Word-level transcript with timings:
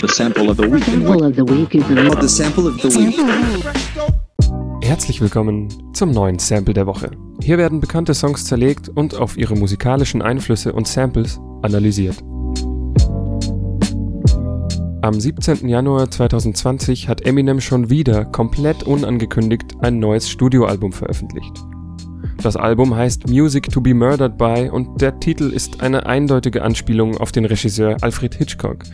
The 0.00 0.08
sample 0.08 0.48
of 0.48 0.56
the 0.56 0.62
week. 0.62 0.82
Sample 0.84 1.26
of 1.26 1.36
the 1.36 1.42
week 1.42 1.74
is 1.74 1.84
the 1.86 2.28
sample 2.28 2.66
of 2.68 2.80
the 2.80 2.88
week. 2.88 3.18
Herzlich 4.82 5.20
willkommen 5.20 5.68
zum 5.92 6.12
neuen 6.12 6.38
Sample 6.38 6.72
der 6.72 6.86
Woche. 6.86 7.10
Hier 7.42 7.58
werden 7.58 7.80
bekannte 7.80 8.14
Songs 8.14 8.46
zerlegt 8.46 8.88
und 8.88 9.14
auf 9.14 9.36
ihre 9.36 9.56
musikalischen 9.56 10.22
Einflüsse 10.22 10.72
und 10.72 10.88
Samples 10.88 11.38
analysiert. 11.60 12.16
Am 15.02 15.20
17. 15.20 15.68
Januar 15.68 16.10
2020 16.10 17.06
hat 17.06 17.26
Eminem 17.26 17.60
schon 17.60 17.90
wieder 17.90 18.24
komplett 18.24 18.84
unangekündigt 18.84 19.74
ein 19.80 19.98
neues 19.98 20.30
Studioalbum 20.30 20.92
veröffentlicht. 20.92 21.52
Das 22.42 22.56
Album 22.56 22.94
heißt 22.94 23.28
Music 23.28 23.68
to 23.68 23.82
be 23.82 23.92
Murdered 23.92 24.38
by 24.38 24.70
und 24.72 25.02
der 25.02 25.20
Titel 25.20 25.50
ist 25.50 25.82
eine 25.82 26.06
eindeutige 26.06 26.62
Anspielung 26.62 27.18
auf 27.18 27.32
den 27.32 27.44
Regisseur 27.44 27.98
Alfred 28.00 28.34
Hitchcock. 28.34 28.84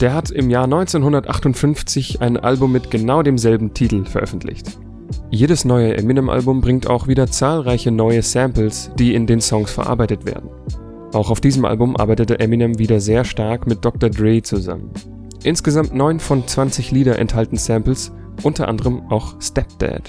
Der 0.00 0.14
hat 0.14 0.30
im 0.30 0.48
Jahr 0.48 0.64
1958 0.64 2.20
ein 2.20 2.36
Album 2.36 2.70
mit 2.70 2.88
genau 2.88 3.22
demselben 3.22 3.74
Titel 3.74 4.04
veröffentlicht. 4.04 4.78
Jedes 5.30 5.64
neue 5.64 5.96
Eminem-Album 5.96 6.60
bringt 6.60 6.86
auch 6.86 7.08
wieder 7.08 7.26
zahlreiche 7.26 7.90
neue 7.90 8.22
Samples, 8.22 8.92
die 8.96 9.14
in 9.14 9.26
den 9.26 9.40
Songs 9.40 9.72
verarbeitet 9.72 10.24
werden. 10.24 10.50
Auch 11.12 11.30
auf 11.30 11.40
diesem 11.40 11.64
Album 11.64 11.96
arbeitete 11.96 12.38
Eminem 12.38 12.78
wieder 12.78 13.00
sehr 13.00 13.24
stark 13.24 13.66
mit 13.66 13.84
Dr. 13.84 14.08
Dre 14.08 14.40
zusammen. 14.42 14.90
Insgesamt 15.42 15.94
9 15.94 16.20
von 16.20 16.46
20 16.46 16.92
Lieder 16.92 17.18
enthalten 17.18 17.56
Samples, 17.56 18.12
unter 18.44 18.68
anderem 18.68 19.02
auch 19.10 19.40
Stepdad. 19.40 20.02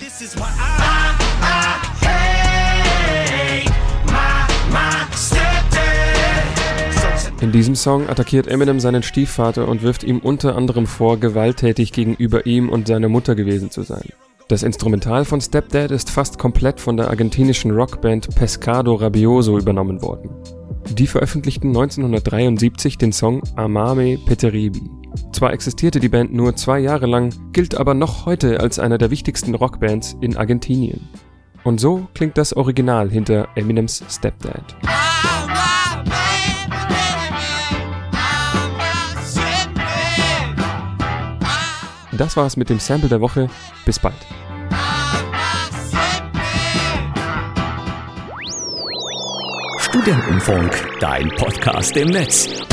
In 7.41 7.53
diesem 7.53 7.73
Song 7.75 8.09
attackiert 8.09 8.47
Eminem 8.47 8.81
seinen 8.81 9.01
Stiefvater 9.01 9.67
und 9.69 9.81
wirft 9.81 10.03
ihm 10.03 10.19
unter 10.19 10.57
anderem 10.57 10.85
vor, 10.85 11.17
gewalttätig 11.17 11.93
gegenüber 11.93 12.45
ihm 12.45 12.67
und 12.67 12.87
seiner 12.87 13.07
Mutter 13.07 13.33
gewesen 13.33 13.71
zu 13.71 13.83
sein. 13.83 14.09
Das 14.49 14.61
Instrumental 14.61 15.23
von 15.23 15.39
Stepdad 15.39 15.91
ist 15.91 16.09
fast 16.09 16.37
komplett 16.37 16.81
von 16.81 16.97
der 16.97 17.07
argentinischen 17.09 17.71
Rockband 17.71 18.35
Pescado 18.35 18.95
Rabioso 18.95 19.57
übernommen 19.57 20.01
worden. 20.01 20.31
Die 20.89 21.07
veröffentlichten 21.07 21.69
1973 21.69 22.97
den 22.97 23.13
Song 23.13 23.41
Amame 23.55 24.17
Peteribi. 24.17 24.89
Zwar 25.31 25.53
existierte 25.53 26.01
die 26.01 26.09
Band 26.09 26.33
nur 26.33 26.57
zwei 26.57 26.79
Jahre 26.79 27.05
lang, 27.05 27.33
gilt 27.53 27.75
aber 27.75 27.93
noch 27.93 28.25
heute 28.25 28.59
als 28.59 28.79
einer 28.79 28.97
der 28.97 29.11
wichtigsten 29.11 29.55
Rockbands 29.55 30.17
in 30.19 30.35
Argentinien. 30.35 31.07
Und 31.63 31.79
so 31.79 32.07
klingt 32.15 32.37
das 32.37 32.53
Original 32.53 33.09
hinter 33.09 33.47
Eminems 33.55 34.03
Stepdad. 34.09 34.75
Das 42.19 42.35
war's 42.35 42.57
mit 42.57 42.69
dem 42.69 42.79
Sample 42.79 43.07
der 43.07 43.21
Woche. 43.21 43.47
Bis 43.85 43.97
bald. 43.97 44.13
Studentenfunk, 49.79 50.99
dein 50.99 51.29
Podcast 51.29 51.95
im 51.95 52.09
Netz. 52.09 52.68